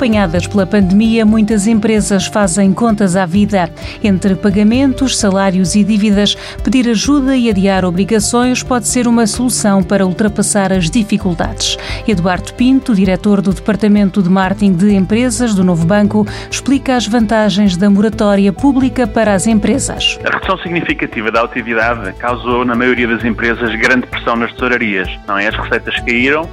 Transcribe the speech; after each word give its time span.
Apanhadas 0.00 0.46
pela 0.46 0.64
pandemia, 0.64 1.26
muitas 1.26 1.66
empresas 1.66 2.24
fazem 2.24 2.72
contas 2.72 3.16
à 3.16 3.26
vida. 3.26 3.70
Entre 4.02 4.34
pagamentos, 4.34 5.18
salários 5.18 5.74
e 5.74 5.84
dívidas, 5.84 6.34
pedir 6.64 6.88
ajuda 6.88 7.36
e 7.36 7.50
adiar 7.50 7.84
obrigações 7.84 8.62
pode 8.62 8.88
ser 8.88 9.06
uma 9.06 9.26
solução 9.26 9.82
para 9.82 10.06
ultrapassar 10.06 10.72
as 10.72 10.88
dificuldades. 10.88 11.76
Eduardo 12.08 12.54
Pinto, 12.54 12.94
diretor 12.94 13.42
do 13.42 13.52
Departamento 13.52 14.22
de 14.22 14.30
Marketing 14.30 14.72
de 14.72 14.94
Empresas 14.94 15.54
do 15.54 15.62
Novo 15.62 15.84
Banco, 15.84 16.26
explica 16.50 16.96
as 16.96 17.06
vantagens 17.06 17.76
da 17.76 17.90
moratória 17.90 18.54
pública 18.54 19.06
para 19.06 19.34
as 19.34 19.46
empresas. 19.46 20.18
A 20.24 20.30
redução 20.30 20.56
significativa 20.60 21.30
da 21.30 21.42
atividade 21.42 22.10
causou, 22.14 22.64
na 22.64 22.74
maioria 22.74 23.06
das 23.06 23.22
empresas, 23.22 23.70
grande 23.78 24.06
pressão 24.06 24.34
nas 24.34 24.50
tesourarias. 24.52 25.10
Não 25.28 25.36
é? 25.36 25.48
As 25.48 25.56
receitas 25.56 25.94
caíram 26.00 26.48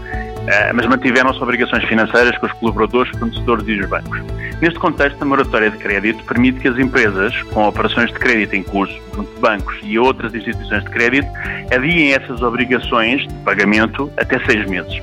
mas 0.73 0.85
mantiveram-se 0.85 1.41
obrigações 1.41 1.83
financeiras 1.85 2.37
com 2.37 2.45
os 2.45 2.53
colaboradores, 2.53 3.11
fornecedores 3.17 3.67
e 3.67 3.79
os 3.79 3.89
bancos. 3.89 4.21
Neste 4.61 4.79
contexto, 4.79 5.21
a 5.21 5.25
moratória 5.25 5.69
de 5.69 5.77
crédito 5.77 6.23
permite 6.23 6.59
que 6.59 6.67
as 6.67 6.79
empresas, 6.79 7.39
com 7.53 7.67
operações 7.67 8.11
de 8.11 8.19
crédito 8.19 8.55
em 8.55 8.63
curso, 8.63 8.97
junto 9.15 9.33
de 9.33 9.39
bancos 9.39 9.77
e 9.83 9.99
outras 9.99 10.33
instituições 10.33 10.83
de 10.83 10.89
crédito, 10.89 11.27
adiem 11.71 12.13
essas 12.13 12.41
obrigações 12.41 13.27
de 13.27 13.33
pagamento 13.43 14.11
até 14.17 14.39
seis 14.45 14.67
meses. 14.67 15.01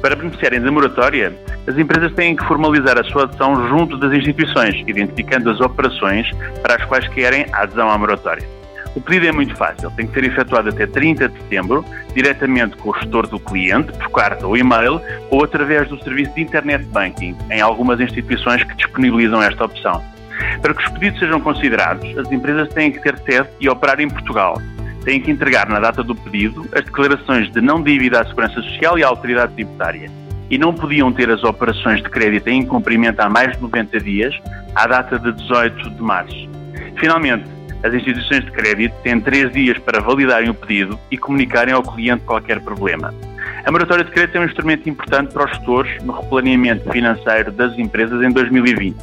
Para 0.00 0.16
beneficiarem 0.16 0.60
da 0.60 0.72
moratória, 0.72 1.32
as 1.66 1.76
empresas 1.78 2.12
têm 2.14 2.34
que 2.34 2.44
formalizar 2.44 2.98
a 2.98 3.04
sua 3.04 3.24
adesão 3.24 3.68
junto 3.68 3.96
das 3.98 4.12
instituições, 4.12 4.82
identificando 4.86 5.50
as 5.50 5.60
operações 5.60 6.28
para 6.62 6.76
as 6.76 6.84
quais 6.84 7.06
querem 7.08 7.46
a 7.52 7.62
adesão 7.62 7.90
à 7.90 7.98
moratória. 7.98 8.46
O 8.96 9.00
pedido 9.02 9.26
é 9.26 9.32
muito 9.32 9.54
fácil, 9.54 9.90
tem 9.90 10.06
que 10.06 10.14
ser 10.14 10.24
efetuado 10.24 10.70
até 10.70 10.86
30 10.86 11.28
de 11.28 11.38
setembro, 11.42 11.84
diretamente 12.14 12.78
com 12.78 12.88
o 12.88 12.94
gestor 12.94 13.26
do 13.26 13.38
cliente, 13.38 13.92
por 13.92 14.10
carta 14.10 14.46
ou 14.46 14.56
e-mail, 14.56 15.02
ou 15.30 15.44
através 15.44 15.86
do 15.90 16.02
serviço 16.02 16.34
de 16.34 16.40
Internet 16.40 16.82
Banking, 16.86 17.36
em 17.50 17.60
algumas 17.60 18.00
instituições 18.00 18.64
que 18.64 18.74
disponibilizam 18.74 19.42
esta 19.42 19.66
opção. 19.66 20.02
Para 20.62 20.72
que 20.72 20.82
os 20.82 20.88
pedidos 20.92 21.18
sejam 21.18 21.38
considerados, 21.42 22.16
as 22.16 22.32
empresas 22.32 22.70
têm 22.70 22.90
que 22.90 22.98
ter 23.00 23.18
sede 23.18 23.50
e 23.60 23.68
operar 23.68 24.00
em 24.00 24.08
Portugal. 24.08 24.58
Têm 25.04 25.20
que 25.20 25.30
entregar 25.30 25.68
na 25.68 25.78
data 25.78 26.02
do 26.02 26.14
pedido 26.14 26.66
as 26.74 26.82
declarações 26.82 27.52
de 27.52 27.60
não 27.60 27.82
dívida 27.82 28.22
à 28.22 28.24
Segurança 28.24 28.62
Social 28.62 28.98
e 28.98 29.04
à 29.04 29.08
Autoridade 29.08 29.52
Tributária. 29.52 30.10
E 30.50 30.56
não 30.56 30.72
podiam 30.72 31.12
ter 31.12 31.28
as 31.28 31.44
operações 31.44 32.02
de 32.02 32.08
crédito 32.08 32.48
em 32.48 32.64
cumprimento 32.64 33.20
há 33.20 33.28
mais 33.28 33.52
de 33.56 33.62
90 33.62 34.00
dias, 34.00 34.34
à 34.74 34.86
data 34.86 35.18
de 35.18 35.32
18 35.32 35.90
de 35.90 36.02
março. 36.02 36.48
Finalmente, 36.96 37.55
as 37.82 37.92
instituições 37.94 38.44
de 38.44 38.50
crédito 38.50 38.94
têm 39.02 39.20
três 39.20 39.52
dias 39.52 39.78
para 39.78 40.00
validarem 40.00 40.50
o 40.50 40.54
pedido 40.54 40.98
e 41.10 41.16
comunicarem 41.16 41.74
ao 41.74 41.82
cliente 41.82 42.24
qualquer 42.24 42.60
problema. 42.60 43.14
A 43.64 43.72
moratória 43.72 44.04
de 44.04 44.10
crédito 44.10 44.36
é 44.36 44.40
um 44.40 44.44
instrumento 44.44 44.88
importante 44.88 45.32
para 45.32 45.44
os 45.44 45.50
gestores 45.50 46.02
no 46.04 46.12
replaneamento 46.12 46.90
financeiro 46.90 47.50
das 47.50 47.76
empresas 47.78 48.22
em 48.22 48.30
2020 48.30 48.96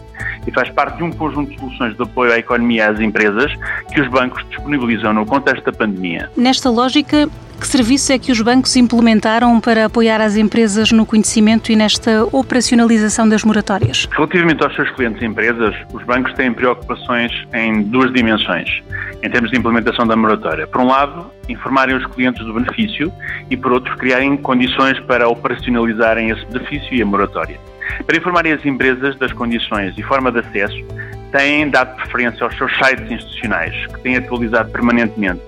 e 0.48 0.52
faz 0.52 0.70
parte 0.70 0.98
de 0.98 1.04
um 1.04 1.12
conjunto 1.12 1.52
de 1.52 1.60
soluções 1.60 1.96
de 1.96 2.04
apoio 2.04 2.32
à 2.32 2.38
economia 2.38 2.84
e 2.84 2.88
às 2.88 3.00
empresas 3.00 3.52
que 3.94 4.02
os 4.02 4.08
bancos 4.08 4.46
disponibilizam 4.50 5.14
no 5.14 5.26
contexto 5.26 5.66
da 5.66 5.74
pandemia. 5.74 6.30
Nesta 6.38 6.70
lógica, 6.70 7.28
que 7.64 7.68
serviço 7.70 8.12
é 8.12 8.20
que 8.20 8.30
os 8.30 8.42
bancos 8.42 8.76
implementaram 8.76 9.58
para 9.62 9.86
apoiar 9.86 10.20
as 10.20 10.36
empresas 10.36 10.92
no 10.92 11.06
conhecimento 11.06 11.72
e 11.72 11.78
nesta 11.78 12.26
operacionalização 12.26 13.28
das 13.28 13.46
moratórias? 13.46 14.06
Relativamente 14.12 14.62
aos 14.62 14.76
seus 14.76 14.90
clientes 14.92 15.22
e 15.22 15.26
empresas, 15.26 15.74
os 15.94 16.04
bancos 16.04 16.34
têm 16.34 16.52
preocupações 16.52 17.32
em 17.54 17.84
duas 17.84 18.12
dimensões, 18.12 18.70
em 19.24 19.30
termos 19.30 19.50
de 19.50 19.58
implementação 19.58 20.06
da 20.06 20.14
moratória. 20.14 20.68
Por 20.68 20.82
um 20.82 20.88
lado, 20.88 21.32
informarem 21.48 21.96
os 21.96 22.06
clientes 22.08 22.46
do 22.46 22.54
benefício 22.54 23.10
e, 23.50 23.56
por 23.56 23.72
outro, 23.72 23.96
criarem 23.96 24.36
condições 24.36 25.00
para 25.00 25.30
operacionalizarem 25.30 26.32
esse 26.32 26.46
benefício 26.48 26.94
e 26.94 27.02
a 27.02 27.06
moratória. 27.06 27.58
Para 28.06 28.18
informarem 28.18 28.52
as 28.52 28.66
empresas 28.66 29.16
das 29.16 29.32
condições 29.32 29.98
e 29.98 30.04
forma 30.04 30.34
de 30.34 30.40
acesso, 30.40 30.84
têm 31.32 31.70
dado 31.70 31.96
preferência 31.96 32.44
aos 32.44 32.58
seus 32.58 32.76
sites 32.78 33.10
institucionais, 33.10 33.74
que 33.88 34.02
têm 34.02 34.18
atualizado 34.18 34.70
permanentemente. 34.70 35.42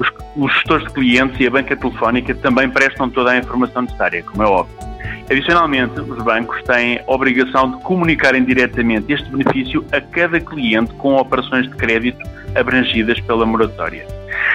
Os, 0.00 0.12
os 0.36 0.52
gestores 0.54 0.86
de 0.86 0.94
clientes 0.94 1.38
e 1.40 1.46
a 1.46 1.50
banca 1.50 1.76
telefónica 1.76 2.34
também 2.36 2.68
prestam 2.68 3.08
toda 3.10 3.32
a 3.32 3.38
informação 3.38 3.82
necessária, 3.82 4.22
como 4.22 4.42
é 4.42 4.46
óbvio. 4.46 4.92
Adicionalmente, 5.30 6.00
os 6.00 6.22
bancos 6.22 6.62
têm 6.64 7.00
a 7.06 7.12
obrigação 7.12 7.70
de 7.70 7.82
comunicarem 7.82 8.44
diretamente 8.44 9.12
este 9.12 9.30
benefício 9.30 9.84
a 9.92 10.00
cada 10.00 10.40
cliente 10.40 10.92
com 10.94 11.16
operações 11.16 11.68
de 11.68 11.76
crédito 11.76 12.22
abrangidas 12.54 13.18
pela 13.20 13.46
moratória. 13.46 14.06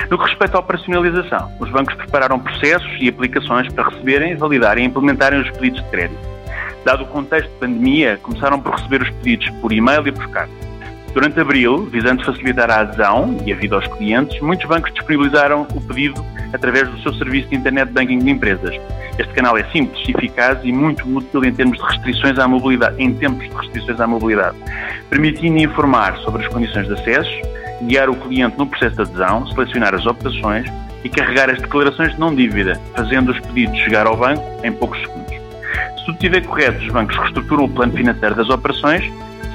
No 0.09 0.18
que 0.18 0.25
respeita 0.25 0.58
à 0.58 0.59
operacionalização, 0.59 1.52
os 1.59 1.69
bancos 1.69 1.96
prepararam 1.96 2.40
processos 2.40 2.90
e 3.00 3.09
aplicações 3.09 3.72
para 3.74 3.90
receberem, 3.90 4.36
validarem 4.36 4.86
e 4.86 4.88
implementarem 4.88 5.42
os 5.42 5.50
pedidos 5.52 5.84
de 5.84 5.90
crédito. 5.90 6.38
Dado 6.86 7.04
o 7.04 7.08
contexto 7.08 7.50
de 7.50 7.59
pandemia, 7.59 8.18
começaram 8.22 8.59
por 8.62 8.75
receber 8.75 9.02
os 9.02 9.09
pedidos 9.09 9.50
por 9.62 9.72
e-mail 9.74 10.08
e 10.08 10.12
por 10.12 10.30
carta. 10.30 10.67
Durante 11.13 11.40
abril, 11.40 11.85
visando 11.85 12.23
facilitar 12.23 12.69
a 12.69 12.81
adesão 12.81 13.38
e 13.45 13.51
a 13.51 13.56
vida 13.56 13.75
aos 13.75 13.88
clientes, 13.88 14.40
muitos 14.41 14.68
bancos 14.68 14.94
disponibilizaram 14.94 15.68
o 15.73 15.81
pedido 15.81 16.23
através 16.53 16.88
do 16.90 17.00
seu 17.01 17.13
serviço 17.16 17.50
de 17.50 17.56
internet 17.56 17.91
banking 17.91 18.19
de 18.19 18.29
empresas. 18.29 18.75
Este 19.18 19.34
canal 19.34 19.57
é 19.57 19.63
simples, 19.72 20.07
eficaz 20.07 20.59
e 20.63 20.72
muito 20.72 21.07
útil 21.18 21.44
em 21.44 21.51
termos 21.51 21.78
de 21.78 21.84
restrições 21.84 22.38
à 22.38 22.47
mobilidade, 22.47 23.01
em 23.01 23.13
tempos 23.16 23.50
de 23.50 23.56
restrições 23.56 24.00
à 24.00 24.06
mobilidade, 24.06 24.56
permitindo 25.09 25.57
informar 25.57 26.16
sobre 26.18 26.45
as 26.45 26.53
condições 26.53 26.88
de 26.88 26.94
acesso, 26.94 27.31
guiar 27.84 28.09
o 28.09 28.16
cliente 28.16 28.57
no 28.57 28.68
processo 28.68 28.95
de 28.95 29.01
adesão, 29.01 29.47
selecionar 29.47 29.95
as 29.95 30.06
operações 30.06 30.72
e 31.03 31.09
carregar 31.09 31.50
as 31.50 31.59
declarações 31.59 32.13
de 32.13 32.19
não 32.19 32.35
dívida, 32.35 32.79
fazendo 32.95 33.31
os 33.31 33.39
pedidos 33.39 33.78
chegar 33.79 34.06
ao 34.06 34.16
banco 34.16 34.44
em 34.63 34.72
poucos 34.72 35.00
segundos 35.00 35.28
tudo 36.07 36.16
estiver 36.16 36.45
correto, 36.45 36.85
os 36.85 36.91
bancos 36.91 37.18
reestruturam 37.18 37.66
o 37.66 37.69
plano 37.69 37.91
financeiro 37.91 38.34
das 38.34 38.50
operações 38.50 39.03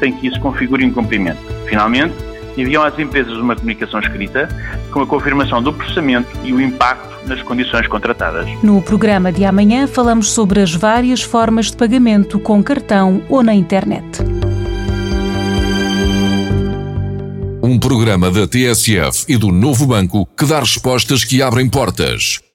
sem 0.03 0.13
que 0.13 0.27
isso 0.27 0.41
configure 0.41 0.85
incumprimento. 0.85 1.39
Finalmente, 1.69 2.13
enviam 2.57 2.83
às 2.83 2.99
empresas 2.99 3.35
uma 3.39 3.55
comunicação 3.55 4.01
escrita 4.01 4.49
com 4.91 5.01
a 5.01 5.07
confirmação 5.07 5.63
do 5.63 5.73
processamento 5.73 6.29
e 6.43 6.53
o 6.53 6.61
impacto 6.61 7.13
nas 7.27 7.41
condições 7.43 7.87
contratadas. 7.87 8.49
No 8.63 8.83
programa 8.83 9.31
de 9.31 9.45
amanhã 9.45 9.87
falamos 9.87 10.33
sobre 10.33 10.61
as 10.61 10.75
várias 10.75 11.23
formas 11.23 11.71
de 11.71 11.77
pagamento 11.77 12.41
com 12.41 12.63
cartão 12.63 13.23
ou 13.29 13.45
na 13.45 13.55
internet. 13.55 14.05
Um 17.63 17.79
programa 17.79 18.29
da 18.29 18.47
TSF 18.47 19.25
e 19.29 19.37
do 19.37 19.53
Novo 19.53 19.87
Banco 19.87 20.29
que 20.37 20.45
dá 20.45 20.59
respostas 20.59 21.25
que 21.25 21.41
abrem 21.41 21.69
portas. 21.69 22.43